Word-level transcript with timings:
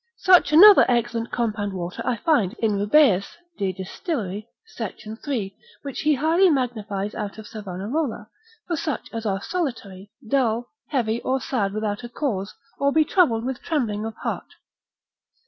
Such 0.17 0.51
another 0.51 0.83
excellent 0.89 1.29
compound 1.29 1.73
water 1.73 2.01
I 2.03 2.17
find 2.17 2.53
in 2.53 2.75
Rubeus 2.79 3.37
de 3.59 3.71
distill. 3.71 4.41
sect. 4.65 5.07
3. 5.23 5.55
which 5.83 5.99
he 5.99 6.15
highly 6.15 6.49
magnifies 6.49 7.13
out 7.13 7.37
of 7.37 7.45
Savanarola, 7.45 8.25
for 8.67 8.75
such 8.75 9.13
as 9.13 9.27
are 9.27 9.43
solitary, 9.43 10.09
dull, 10.27 10.69
heavy 10.87 11.21
or 11.21 11.39
sad 11.39 11.71
without 11.73 12.03
a 12.03 12.09
cause, 12.09 12.55
or 12.79 12.91
be 12.91 13.05
troubled 13.05 13.45
with 13.45 13.61
trembling 13.61 14.03
of 14.07 14.15
heart. 14.15 14.55